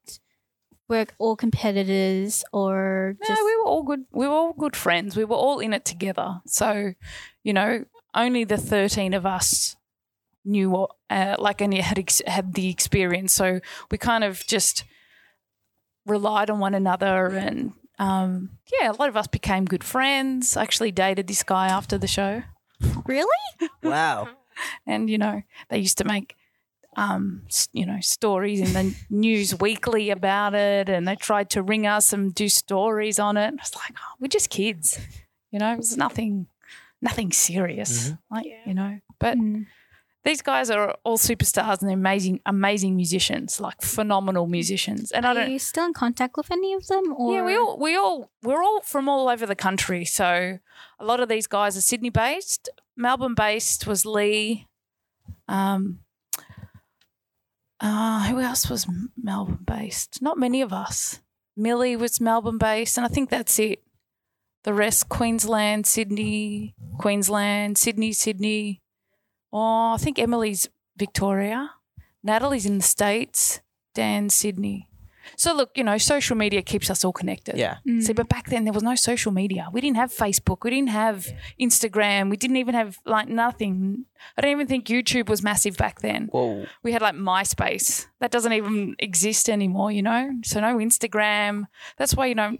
work 0.89 1.15
all 1.17 1.35
competitors, 1.35 2.43
or 2.51 3.15
No, 3.21 3.27
just 3.27 3.43
we 3.43 3.55
were 3.57 3.65
all 3.65 3.83
good. 3.83 4.05
We 4.11 4.27
were 4.27 4.33
all 4.33 4.53
good 4.53 4.75
friends. 4.75 5.15
We 5.15 5.25
were 5.25 5.35
all 5.35 5.59
in 5.59 5.73
it 5.73 5.85
together. 5.85 6.41
So, 6.45 6.93
you 7.43 7.53
know, 7.53 7.85
only 8.13 8.43
the 8.43 8.57
thirteen 8.57 9.13
of 9.13 9.25
us 9.25 9.75
knew 10.45 10.69
what, 10.69 10.91
uh, 11.09 11.35
like, 11.39 11.61
and 11.61 11.73
had 11.73 11.99
ex- 11.99 12.21
had 12.27 12.53
the 12.53 12.69
experience. 12.69 13.33
So 13.33 13.59
we 13.89 13.97
kind 13.97 14.23
of 14.23 14.45
just 14.45 14.83
relied 16.05 16.49
on 16.49 16.59
one 16.59 16.75
another 16.75 17.27
and 17.27 17.71
um, 17.99 18.49
yeah, 18.79 18.91
a 18.91 18.93
lot 18.93 19.07
of 19.07 19.15
us 19.15 19.27
became 19.27 19.65
good 19.65 19.83
friends. 19.83 20.57
I 20.57 20.63
actually 20.63 20.91
dated 20.91 21.27
this 21.27 21.43
guy 21.43 21.67
after 21.67 21.97
the 21.97 22.07
show. 22.07 22.43
Really? 23.05 23.27
Wow. 23.81 24.27
and 24.85 25.09
you 25.09 25.17
know 25.17 25.41
they 25.69 25.79
used 25.79 25.97
to 25.99 26.03
make 26.03 26.35
um 26.95 27.41
you 27.73 27.85
know 27.85 27.99
stories 28.01 28.59
in 28.61 28.73
the 28.73 28.95
news 29.09 29.57
weekly 29.59 30.09
about 30.09 30.53
it 30.53 30.89
and 30.89 31.07
they 31.07 31.15
tried 31.15 31.49
to 31.49 31.61
ring 31.61 31.85
us 31.87 32.13
and 32.13 32.33
do 32.35 32.47
stories 32.49 33.19
on 33.19 33.37
it 33.37 33.53
it's 33.55 33.75
like 33.75 33.93
oh, 33.97 34.15
we're 34.19 34.27
just 34.27 34.49
kids 34.49 34.99
you 35.51 35.59
know 35.59 35.71
it 35.73 35.77
was 35.77 35.97
nothing 35.97 36.47
nothing 37.01 37.31
serious 37.31 38.11
like 38.31 38.45
Yeah. 38.45 38.61
you 38.65 38.73
know 38.73 38.99
but 39.19 39.37
Mm. 39.37 39.65
these 40.23 40.41
guys 40.41 40.69
are 40.69 40.95
all 41.03 41.17
superstars 41.17 41.81
and 41.81 41.89
they're 41.89 41.97
amazing 41.97 42.39
amazing 42.45 42.95
musicians 42.95 43.59
like 43.59 43.81
phenomenal 43.81 44.47
musicians 44.47 45.11
and 45.11 45.25
i 45.25 45.31
Are 45.31 45.33
don't 45.35 45.51
you 45.51 45.59
still 45.59 45.85
in 45.85 45.93
contact 45.93 46.37
with 46.37 46.49
any 46.51 46.73
of 46.73 46.87
them? 46.87 47.13
Or 47.17 47.33
yeah, 47.33 47.43
we 47.45 47.55
all 47.57 47.77
we 47.77 47.95
all 47.97 48.29
we're 48.41 48.63
all 48.63 48.81
from 48.81 49.09
all 49.09 49.27
over 49.27 49.45
the 49.45 49.55
country. 49.55 50.05
So 50.05 50.59
a 50.99 51.05
lot 51.05 51.19
of 51.19 51.27
these 51.27 51.47
guys 51.47 51.75
are 51.75 51.81
Sydney 51.81 52.09
based. 52.09 52.69
Melbourne 52.95 53.33
based 53.35 53.85
was 53.87 54.05
Lee. 54.05 54.67
Um 55.47 55.99
uh, 57.83 58.23
who 58.27 58.39
else 58.39 58.69
was 58.69 58.87
Melbourne 59.21 59.65
based? 59.65 60.21
Not 60.21 60.37
many 60.37 60.61
of 60.61 60.71
us. 60.71 61.19
Millie 61.55 61.95
was 61.95 62.21
Melbourne 62.21 62.57
based, 62.57 62.97
and 62.97 63.05
I 63.05 63.09
think 63.09 63.29
that's 63.29 63.59
it. 63.59 63.83
The 64.63 64.73
rest 64.73 65.09
Queensland, 65.09 65.85
Sydney, 65.85 66.73
Queensland, 66.97 67.77
Sydney, 67.77 68.13
Sydney. 68.13 68.81
Oh, 69.51 69.93
I 69.93 69.97
think 69.97 70.17
Emily's 70.17 70.69
Victoria. 70.97 71.71
Natalie's 72.23 72.65
in 72.65 72.77
the 72.77 72.83
States. 72.83 73.59
Dan, 73.93 74.29
Sydney. 74.29 74.87
So 75.35 75.53
look, 75.53 75.71
you 75.75 75.83
know, 75.83 75.97
social 75.97 76.35
media 76.35 76.61
keeps 76.61 76.89
us 76.89 77.03
all 77.03 77.13
connected. 77.13 77.57
Yeah. 77.57 77.77
Mm. 77.87 78.01
See, 78.03 78.13
but 78.13 78.29
back 78.29 78.49
then 78.49 78.63
there 78.65 78.73
was 78.73 78.83
no 78.83 78.95
social 78.95 79.31
media. 79.31 79.67
We 79.71 79.81
didn't 79.81 79.97
have 79.97 80.11
Facebook. 80.11 80.63
We 80.63 80.71
didn't 80.71 80.89
have 80.89 81.27
Instagram. 81.59 82.29
We 82.29 82.37
didn't 82.37 82.57
even 82.57 82.75
have 82.75 82.99
like 83.05 83.27
nothing. 83.27 84.05
I 84.37 84.41
don't 84.41 84.51
even 84.51 84.67
think 84.67 84.87
YouTube 84.87 85.29
was 85.29 85.43
massive 85.43 85.77
back 85.77 86.01
then. 86.01 86.27
Whoa. 86.31 86.65
We 86.83 86.91
had 86.91 87.01
like 87.01 87.15
MySpace. 87.15 88.07
That 88.19 88.31
doesn't 88.31 88.53
even 88.53 88.95
exist 88.99 89.49
anymore, 89.49 89.91
you 89.91 90.01
know? 90.01 90.31
So 90.43 90.59
no 90.59 90.77
Instagram. 90.77 91.65
That's 91.97 92.15
why, 92.15 92.27
you 92.27 92.35
know, 92.35 92.57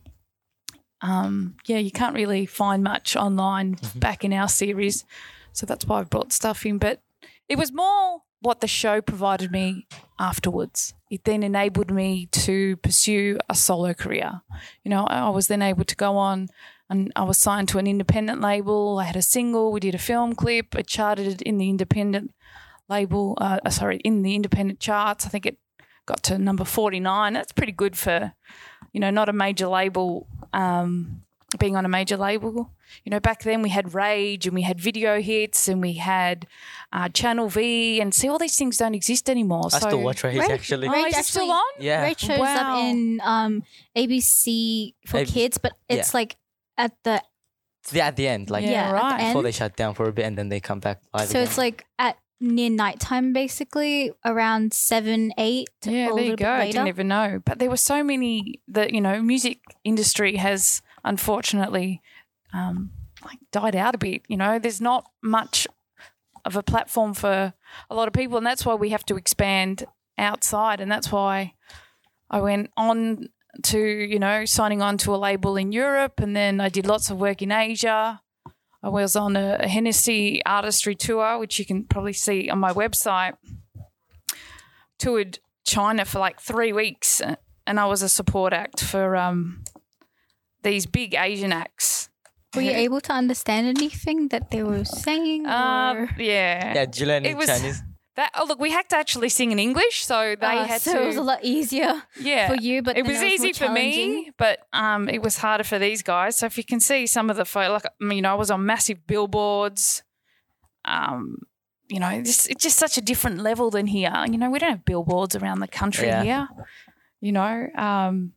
um, 1.02 1.56
yeah, 1.66 1.78
you 1.78 1.92
can't 1.92 2.16
really 2.16 2.46
find 2.46 2.84
much 2.84 3.16
online 3.16 3.78
back 3.96 4.24
in 4.24 4.34
our 4.34 4.48
series. 4.48 5.06
So 5.52 5.66
that's 5.66 5.86
why 5.86 6.00
I 6.00 6.04
brought 6.04 6.32
stuff 6.32 6.66
in. 6.66 6.78
But 6.78 7.02
it 7.50 7.58
was 7.58 7.72
more 7.72 8.22
what 8.44 8.60
the 8.62 8.68
show 8.68 9.02
provided 9.02 9.52
me 9.52 9.88
afterwards. 10.20 10.94
It 11.10 11.24
then 11.24 11.44
enabled 11.44 11.92
me 11.92 12.28
to 12.28 12.76
pursue 12.78 13.38
a 13.50 13.56
solo 13.56 13.94
career. 13.94 14.42
You 14.84 14.90
know, 14.90 15.06
I 15.06 15.30
was 15.30 15.48
then 15.48 15.62
able 15.62 15.86
to 15.86 15.96
go 15.96 16.18
on 16.18 16.50
and 16.90 17.12
I 17.16 17.24
was 17.24 17.38
signed 17.38 17.70
to 17.70 17.80
an 17.80 17.88
independent 17.88 18.42
label. 18.42 19.00
I 19.00 19.06
had 19.06 19.16
a 19.16 19.22
single, 19.22 19.72
we 19.72 19.80
did 19.80 19.96
a 19.96 20.00
film 20.00 20.36
clip, 20.36 20.76
it 20.76 20.88
charted 20.88 21.42
in 21.42 21.58
the 21.58 21.70
independent 21.70 22.34
label, 22.90 23.38
uh, 23.40 23.70
sorry, 23.70 23.98
in 24.04 24.22
the 24.22 24.36
independent 24.36 24.80
charts. 24.80 25.26
I 25.26 25.30
think 25.30 25.46
it 25.46 25.58
got 26.06 26.22
to 26.24 26.38
number 26.38 26.66
49. 26.66 27.34
That's 27.34 27.54
pretty 27.54 27.72
good 27.72 27.98
for, 27.98 28.34
you 28.92 29.00
know, 29.00 29.10
not 29.10 29.30
a 29.30 29.34
major 29.34 29.68
label, 29.68 30.28
um, 30.52 31.23
being 31.60 31.76
on 31.76 31.86
a 31.86 31.90
major 31.90 32.18
label. 32.18 32.72
You 33.04 33.10
know, 33.10 33.20
back 33.20 33.44
then 33.44 33.62
we 33.62 33.70
had 33.70 33.94
Rage 33.94 34.46
and 34.46 34.54
we 34.56 34.62
had 34.62 34.80
video 34.80 35.22
hits 35.22 35.68
and 35.68 35.82
we 35.82 35.94
had 35.94 36.48
uh, 36.92 37.10
Channel 37.10 37.50
V 37.50 38.00
and 38.02 38.14
see, 38.14 38.28
all 38.30 38.38
these 38.40 38.56
things 38.58 38.78
don't 38.78 38.94
exist 38.96 39.30
anymore. 39.30 39.64
I 39.74 39.80
so, 39.80 39.88
still 39.88 40.02
watch 40.02 40.24
Rage 40.24 40.38
Rage- 40.40 40.50
actually. 40.52 40.88
Oh, 40.88 40.92
Rage 40.92 41.14
is 41.14 41.18
it 41.20 41.26
still 41.26 41.44
actually- 41.44 41.52
on? 41.52 41.64
Yeah. 41.80 42.02
Rage 42.04 42.20
shows 42.20 42.40
Wow. 42.40 42.78
up 42.80 42.84
in 42.86 43.22
um, 43.24 43.64
ABC 43.96 44.94
for 45.08 45.20
ABC 45.20 45.34
kids, 45.34 45.58
but 45.58 45.74
it's 45.90 46.14
like 46.14 46.36
at 46.78 46.92
the 47.04 47.22
Yeah, 47.92 48.08
at 48.08 48.16
the 48.16 48.28
end, 48.28 48.50
like 48.50 48.64
Yeah, 48.64 48.72
yeah, 48.72 48.92
right. 48.92 49.18
the 49.20 49.26
before 49.26 49.40
end. 49.40 49.46
they 49.48 49.52
shut 49.52 49.76
down 49.76 49.94
for 49.94 50.08
a 50.08 50.14
bit 50.14 50.26
and 50.26 50.38
then 50.38 50.50
they 50.50 50.60
come 50.60 50.80
back 50.80 51.02
live 51.14 51.28
so 51.28 51.32
again. 51.40 51.44
it's 51.44 51.58
like 51.58 51.86
at 52.00 52.18
near 52.40 52.70
nighttime, 52.70 53.32
basically 53.34 54.12
around 54.26 54.74
seven, 54.74 55.32
eight. 55.38 55.70
Yeah, 55.86 56.12
a 56.12 56.16
there 56.16 56.24
you 56.26 56.30
go. 56.32 56.36
bit 56.36 56.46
I 56.48 56.60
later. 56.60 56.72
didn't 56.74 56.88
even 56.90 57.08
know. 57.08 57.40
But 57.46 57.60
there 57.60 57.70
were 57.70 57.78
so 57.78 58.04
many 58.04 58.62
that, 58.68 58.94
you 58.94 59.00
know, 59.02 59.22
music 59.22 59.60
industry 59.86 60.36
has 60.38 60.82
unfortunately 61.04 62.02
um, 62.54 62.92
like 63.24 63.40
died 63.52 63.76
out 63.76 63.96
a 63.96 63.98
bit. 63.98 64.24
You 64.28 64.38
know, 64.38 64.60
there's 64.60 64.82
not 64.82 65.10
much 65.22 65.68
of 66.46 66.56
a 66.56 66.64
platform 66.64 67.14
for 67.14 67.54
a 67.90 67.96
lot 67.96 68.08
of 68.08 68.14
people. 68.14 68.38
And 68.38 68.46
that's 68.46 68.66
why 68.66 68.76
we 68.76 68.90
have 68.90 69.06
to 69.06 69.16
expand 69.16 69.86
outside. 70.18 70.80
And 70.80 70.92
that's 70.92 71.12
why 71.12 71.54
I 72.30 72.42
went 72.42 72.72
on 72.76 73.30
to, 73.64 73.80
you 73.80 74.20
know, 74.20 74.46
signing 74.46 74.82
on 74.82 74.98
to 75.00 75.14
a 75.14 75.18
label 75.18 75.58
in 75.58 75.72
Europe. 75.72 76.20
And 76.20 76.36
then 76.36 76.60
I 76.60 76.70
did 76.70 76.86
lots 76.86 77.10
of 77.10 77.20
work 77.20 77.42
in 77.42 77.52
Asia. 77.52 78.22
I 78.82 78.90
was 78.90 79.16
on 79.16 79.38
a, 79.38 79.58
a 79.62 79.68
Hennessy 79.68 80.44
artistry 80.46 80.96
tour, 80.96 81.38
which 81.40 81.58
you 81.58 81.66
can 81.66 81.86
probably 81.86 82.14
see 82.14 82.50
on 82.50 82.60
my 82.60 82.74
website. 82.74 83.36
Toured 85.00 85.40
China 85.66 86.04
for 86.04 86.20
like 86.20 86.42
three 86.42 86.74
weeks, 86.74 87.22
and 87.66 87.80
I 87.80 87.86
was 87.86 88.02
a 88.02 88.10
support 88.10 88.52
act 88.52 88.84
for 88.84 89.16
um, 89.16 89.64
these 90.64 90.86
big 90.86 91.14
Asian 91.16 91.52
acts. 91.54 92.10
Were 92.56 92.62
you 92.62 92.72
able 92.72 93.02
to 93.02 93.12
understand 93.14 93.66
anything 93.68 94.28
that 94.30 94.52
they 94.52 94.62
were 94.64 94.86
saying? 94.86 95.46
Uh, 95.48 96.06
yeah. 96.18 96.74
yeah, 96.76 96.86
did 96.86 97.00
you 97.00 97.06
learn 97.08 97.26
it 97.26 97.32
in 97.32 97.38
was- 97.38 97.48
Chinese? 97.48 97.82
That 98.16 98.30
oh 98.36 98.46
look, 98.48 98.60
we 98.60 98.70
had 98.70 98.88
to 98.90 98.96
actually 98.98 99.30
sing 99.30 99.52
in 99.52 99.58
English, 99.58 100.06
so 100.06 100.36
they 100.40 100.46
Uh, 100.46 100.66
had 100.68 100.82
so 100.82 100.94
to. 100.94 101.02
it 101.02 101.06
was 101.08 101.16
a 101.18 101.24
lot 101.24 101.40
easier 101.44 102.04
yeah, 102.20 102.48
for 102.48 102.54
you, 102.54 102.84
but 102.84 102.96
it 102.96 103.06
then 103.06 103.12
was 103.14 103.24
easy 103.24 103.54
for 103.54 103.70
me, 103.70 104.30
but 104.38 104.60
um, 104.72 105.10
it 105.10 105.24
was 105.24 105.38
harder 105.40 105.64
for 105.64 105.80
these 105.80 106.04
guys. 106.04 106.36
So 106.38 106.46
if 106.46 106.56
you 106.56 106.64
can 106.64 106.80
see 106.80 107.08
some 107.08 107.32
of 107.32 107.38
the 107.38 107.46
photo, 107.46 107.74
like 107.74 107.88
I 107.88 108.04
mean, 108.04 108.18
you 108.18 108.22
know, 108.22 108.32
I 108.34 108.36
was 108.36 108.52
on 108.52 108.64
massive 108.68 109.08
billboards. 109.08 110.04
Um, 110.86 111.40
you 111.90 112.00
know, 112.00 112.10
it's, 112.10 112.46
it's 112.48 112.62
just 112.64 112.78
such 112.78 113.00
a 113.00 113.02
different 113.02 113.40
level 113.40 113.72
than 113.72 113.88
here. 113.88 114.14
You 114.30 114.38
know, 114.38 114.52
we 114.52 114.60
don't 114.60 114.70
have 114.70 114.86
billboards 114.86 115.36
around 115.36 115.60
the 115.62 115.68
country 115.68 116.06
Yeah. 116.08 116.24
here. 116.24 116.48
You 117.20 117.32
know, 117.32 117.68
um, 117.76 118.34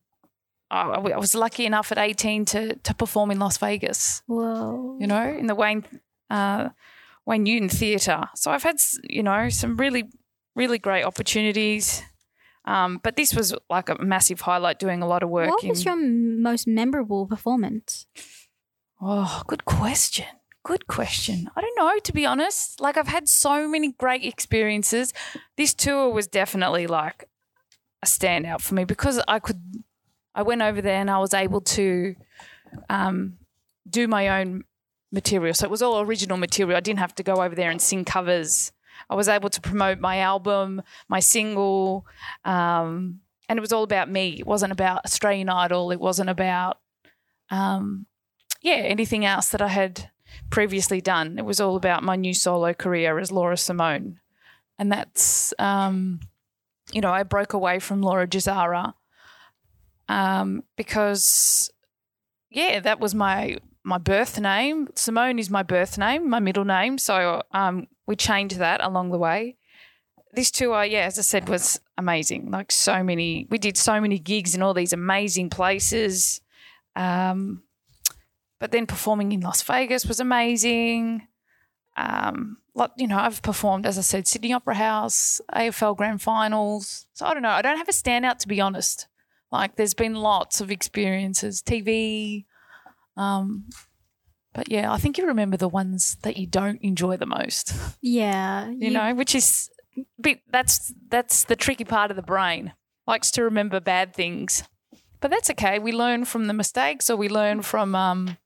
I, 0.71 0.83
I 0.83 1.19
was 1.19 1.35
lucky 1.35 1.65
enough 1.67 1.93
at 1.93 1.99
eighteen 1.99 2.45
to 2.47 2.75
to 2.77 2.95
perform 2.95 3.31
in 3.31 3.39
Las 3.39 3.59
Vegas 3.59 4.23
Whoa. 4.27 4.97
you 5.01 5.07
know, 5.07 5.29
in 5.29 5.47
the 5.47 5.55
Wayne 5.55 5.85
uh, 6.31 6.71
Wayne 7.25 7.45
Newton 7.45 7.69
Theatre. 7.69 8.25
So 8.35 8.51
I've 8.51 8.63
had, 8.63 8.77
you 9.03 9.23
know, 9.23 9.49
some 9.49 9.77
really, 9.77 10.05
really 10.55 10.79
great 10.79 11.05
opportunities. 11.05 12.03
Um, 12.65 12.99
but 13.03 13.15
this 13.15 13.33
was 13.33 13.55
like 13.71 13.89
a 13.89 13.97
massive 14.03 14.41
highlight 14.41 14.81
doing 14.81 15.03
a 15.03 15.07
lot 15.07 15.23
of 15.23 15.29
work 15.31 15.51
What 15.51 15.63
in. 15.63 15.69
was 15.69 15.85
your 15.85 15.97
most 15.97 16.67
memorable 16.67 17.27
performance? 17.27 18.07
oh, 19.01 19.43
good 19.47 19.65
question. 19.65 20.27
Good 20.65 20.89
question. 20.89 21.49
I 21.55 21.61
don't 21.61 21.77
know, 21.79 21.99
to 22.03 22.13
be 22.13 22.27
honest. 22.27 22.81
Like, 22.81 22.97
I've 22.97 23.07
had 23.07 23.29
so 23.29 23.69
many 23.69 23.93
great 23.93 24.25
experiences. 24.25 25.13
This 25.57 25.75
tour 25.75 26.11
was 26.11 26.27
definitely 26.27 26.89
like 26.89 27.29
a 28.03 28.07
standout 28.07 28.63
for 28.63 28.75
me 28.75 28.85
because 28.85 29.23
I 29.29 29.39
could, 29.39 29.63
I 30.37 30.43
went 30.43 30.61
over 30.63 30.83
there 30.83 31.01
and 31.01 31.11
I 31.11 31.19
was 31.19 31.33
able 31.33 31.63
to 31.63 32.15
um, 32.91 33.39
do 33.89 34.07
my 34.07 34.41
own 34.41 34.65
material. 35.11 35.55
So 35.55 35.65
it 35.65 35.71
was 35.71 35.83
all 35.83 36.01
original 36.01 36.37
material. 36.37 36.77
I 36.77 36.81
didn't 36.81 36.99
have 37.01 37.15
to 37.17 37.23
go 37.23 37.43
over 37.43 37.55
there 37.55 37.71
and 37.71 37.81
sing 37.81 38.05
covers. 38.05 38.71
I 39.09 39.15
was 39.15 39.29
able 39.29 39.49
to 39.49 39.61
promote 39.61 39.99
my 39.99 40.19
album, 40.19 40.83
my 41.09 41.21
single, 41.21 42.07
um, 42.45 43.21
and 43.49 43.59
it 43.59 43.61
was 43.61 43.73
all 43.73 43.83
about 43.83 44.11
me. 44.11 44.37
It 44.39 44.47
wasn't 44.47 44.73
about 44.73 45.05
Australian 45.05 45.49
Idol. 45.49 45.91
It 45.91 46.01
wasn't 46.01 46.29
about, 46.29 46.81
um, 47.51 48.07
yeah, 48.61 48.75
anything 48.75 49.25
else 49.25 49.49
that 49.51 49.63
I 49.63 49.69
had 49.69 50.11
previously 50.51 51.01
done. 51.01 51.39
It 51.39 51.45
was 51.45 51.61
all 51.61 51.77
about 51.77 52.03
my 52.03 52.17
new 52.17 52.35
solo 52.35 52.75
career 52.75 53.19
as 53.19 53.31
Laura 53.31 53.57
Simone, 53.57 54.19
and 54.79 54.91
that's, 54.91 55.55
um, 55.59 56.21
you 56.93 57.01
know, 57.01 57.13
I 57.13 57.23
broke 57.23 57.53
away 57.53 57.79
from 57.79 58.03
Laura 58.03 58.27
Gissara 58.27 58.95
um, 60.09 60.63
because, 60.77 61.71
yeah, 62.51 62.81
that 62.81 63.01
was 63.01 63.15
my 63.15 63.59
my 63.87 63.99
birth 63.99 64.41
name. 64.41 64.89
Simone 64.97 65.39
is 65.39 65.49
my 65.49 65.63
birth 65.63 65.97
name, 65.97 66.29
my 66.29 66.41
middle 66.41 66.65
name. 66.65 66.99
So 66.99 67.43
um, 67.53 67.87
we 68.05 68.17
changed 68.17 68.59
that 68.59 68.83
along 68.83 69.11
the 69.11 69.19
way. 69.19 69.57
This 70.33 70.51
tour, 70.51 70.85
yeah, 70.85 71.05
as 71.05 71.21
I 71.21 71.23
said, 71.23 71.49
was 71.49 71.81
amazing. 71.97 72.51
Like 72.51 72.73
so 72.73 73.05
many, 73.05 73.47
we 73.49 73.59
did 73.59 73.77
so 73.77 74.01
many 74.01 74.19
gigs 74.19 74.57
in 74.57 74.61
all 74.63 74.75
these 74.75 74.93
amazing 74.93 75.51
places. 75.51 76.41
Um, 76.97 77.63
but 78.59 78.73
then 78.73 78.87
performing 78.87 79.31
in 79.31 79.41
Las 79.41 79.63
Vegas 79.63 80.05
was 80.05 80.19
amazing. 80.19 81.29
Um, 81.97 82.59
you 82.97 83.07
know, 83.07 83.19
I've 83.19 83.41
performed, 83.41 83.87
as 83.87 83.99
I 83.99 84.03
said, 84.03 84.27
Sydney 84.27 84.53
Opera 84.53 84.75
House, 84.75 85.41
AFL 85.55 85.97
Grand 85.97 86.21
Finals. 86.21 87.07
So 87.13 87.25
I 87.25 87.35
don't 87.35 87.43
know. 87.43 87.51
I 87.51 87.63
don't 87.63 87.79
have 87.79 87.89
a 87.89 87.93
standout, 87.93 88.39
to 88.39 88.49
be 88.49 88.61
honest. 88.61 89.07
Like, 89.53 89.77
there's 89.77 89.95
been 89.95 90.15
lots 90.15 90.61
of 90.61 90.71
experiences, 90.71 91.63
TV. 91.63 92.45
Um, 93.17 93.69
but 94.53 94.71
yeah, 94.71 94.93
I 94.93 94.97
think 94.97 95.19
you 95.19 95.27
remember 95.27 95.57
the 95.57 95.69
ones 95.69 96.17
that 96.23 96.37
you 96.37 96.47
don't 96.47 96.81
enjoy 96.83 97.17
the 97.17 97.27
most. 97.27 97.73
Yeah. 98.01 98.71
You, 98.79 98.91
know, 98.91 99.15
which 99.15 99.35
is 99.35 99.71
bit 100.21 100.41
that's 100.51 100.93
that's 101.09 101.45
the 101.45 101.57
tricky 101.57 101.85
part 101.85 102.11
of 102.11 102.17
the 102.17 102.23
brain. 102.23 102.73
Likes 103.07 103.31
to 103.33 103.45
remember 103.45 103.81
bad 103.81 104.15
things. 104.15 104.65
But 105.21 105.31
that's 105.31 105.51
okay. 105.51 105.79
We 105.79 105.93
learn 105.93 106.25
from 106.25 106.47
the 106.47 106.53
mistakes 106.53 107.09
or 107.09 107.17
we 107.17 107.29
learn 107.29 107.63
from 107.63 107.95
um, 107.95 108.37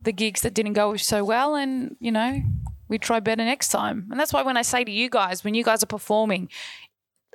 the 0.00 0.12
gigs 0.12 0.40
that 0.42 0.54
didn't 0.54 0.72
go 0.72 0.96
so 0.96 1.24
well 1.24 1.54
and, 1.54 1.96
you 2.00 2.10
know, 2.12 2.42
we 2.88 2.98
try 2.98 3.20
better 3.20 3.44
next 3.44 3.68
time. 3.68 4.08
And 4.10 4.18
that's 4.18 4.32
why 4.32 4.42
when 4.42 4.56
I 4.56 4.62
say 4.62 4.84
to 4.84 4.90
you 4.90 5.08
guys, 5.08 5.44
when 5.44 5.54
you 5.54 5.64
guys 5.64 5.82
are 5.82 5.86
performing, 5.86 6.48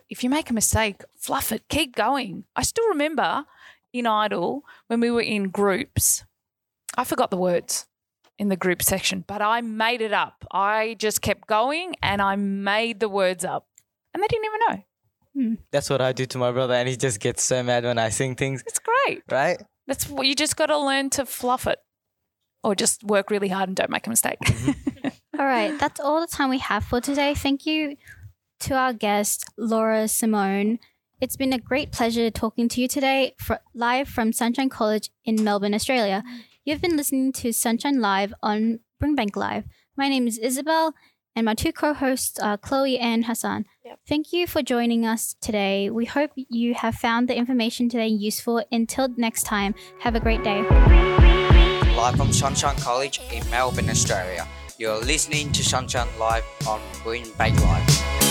if 0.10 0.24
you 0.24 0.30
make 0.30 0.50
a 0.50 0.54
mistake, 0.54 1.04
fluff 1.16 1.52
it, 1.52 1.64
keep 1.70 1.96
going. 1.96 2.46
I 2.56 2.64
still 2.64 2.88
remember 2.88 3.46
in 3.94 4.06
Idol 4.08 4.64
when 4.88 5.00
we 5.00 5.12
were 5.12 5.22
in 5.22 5.50
groups, 5.50 6.24
I 6.98 7.04
forgot 7.04 7.30
the 7.32 7.38
words 7.38 7.88
in 8.40 8.50
the 8.50 8.56
group 8.56 8.82
section, 8.84 9.24
but 9.28 9.42
I 9.42 9.62
made 9.62 10.02
it 10.02 10.14
up. 10.14 10.46
I 10.52 10.96
just 11.00 11.22
kept 11.22 11.48
going 11.48 11.96
and 12.04 12.22
I 12.22 12.36
made 12.36 13.00
the 13.00 13.10
words 13.10 13.44
up. 13.44 13.68
And 14.14 14.22
they 14.24 14.28
didn't 14.28 14.46
even 14.46 14.60
know. 14.68 14.84
Hmm. 15.34 15.54
That's 15.72 15.90
what 15.90 16.02
I 16.02 16.12
do 16.14 16.26
to 16.26 16.38
my 16.38 16.52
brother, 16.52 16.74
and 16.74 16.88
he 16.90 16.96
just 16.96 17.20
gets 17.20 17.44
so 17.44 17.62
mad 17.62 17.84
when 17.84 18.00
I 18.00 18.10
sing 18.10 18.36
things, 18.36 18.64
It's 18.66 18.80
great. 18.80 19.22
right? 19.30 19.62
That's 19.86 20.10
what 20.10 20.26
you 20.26 20.34
just 20.36 20.56
got 20.58 20.68
to 20.68 20.78
learn 20.78 21.10
to 21.12 21.26
fluff 21.26 21.68
it 21.68 21.78
or 22.64 22.74
just 22.76 23.04
work 23.04 23.30
really 23.30 23.48
hard 23.50 23.70
and 23.70 23.76
don't 23.76 23.90
make 23.92 24.08
a 24.08 24.10
mistake. 24.10 24.40
Mm-hmm. 24.44 25.08
All 25.40 25.46
right, 25.46 25.78
that's 25.80 26.00
all 26.00 26.20
the 26.20 26.26
time 26.26 26.50
we 26.50 26.58
have 26.58 26.84
for 26.84 27.00
today. 27.00 27.36
Thank 27.36 27.68
you 27.68 27.96
to 28.62 28.76
our 28.76 28.94
guest, 28.94 29.46
Laura 29.58 30.08
Simone. 30.08 30.80
It's 31.20 31.36
been 31.36 31.54
a 31.54 31.60
great 31.60 31.92
pleasure 31.92 32.30
talking 32.30 32.70
to 32.70 32.82
you 32.82 32.88
today, 32.88 33.34
fr- 33.40 33.56
live 33.74 34.08
from 34.08 34.32
Sunshine 34.32 34.70
College 34.70 35.10
in 35.26 35.44
Melbourne, 35.44 35.74
Australia. 35.74 36.24
You've 36.64 36.82
been 36.82 36.98
listening 36.98 37.32
to 37.34 37.52
Sunshine 37.54 38.00
Live 38.02 38.34
on 38.44 38.80
Brimbank 39.02 39.36
Live. 39.36 39.66
My 39.96 40.10
name 40.10 40.28
is 40.28 40.38
Isabel, 40.38 40.94
and 41.36 41.46
my 41.46 41.54
two 41.54 41.72
co 41.72 41.94
hosts 41.94 42.40
are 42.40 42.58
Chloe 42.58 43.00
and 43.00 43.26
Hassan. 43.26 43.66
Yep. 43.86 44.00
Thank 44.08 44.34
you 44.34 44.46
for 44.48 44.62
joining 44.62 45.06
us 45.06 45.36
today. 45.42 45.90
We 45.90 46.06
hope 46.06 46.32
you 46.36 46.74
have 46.76 46.96
found 46.96 47.28
the 47.28 47.36
information 47.36 47.90
today 47.90 48.08
useful. 48.08 48.64
Until 48.72 49.08
next 49.18 49.44
time, 49.44 49.74
have 50.02 50.16
a 50.16 50.20
great 50.20 50.44
day. 50.44 50.62
live 51.96 52.16
from 52.16 52.32
Sunshine 52.32 52.76
College 52.78 53.22
in 53.32 53.50
Melbourne, 53.50 53.90
Australia. 53.90 54.48
You're 54.78 55.00
listening 55.00 55.52
to 55.54 55.64
Sunshine 55.64 56.08
Live 56.20 56.46
on 56.68 56.80
Green 57.04 57.26
Bank 57.40 57.60
Live. 57.62 58.27